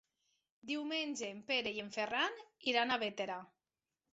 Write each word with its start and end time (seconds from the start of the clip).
Diumenge 0.69 1.29
en 1.35 1.43
Pere 1.51 1.73
i 1.77 1.83
en 1.83 1.91
Ferran 1.99 2.41
iran 2.73 2.95
a 2.95 2.99
Bétera. 3.05 3.37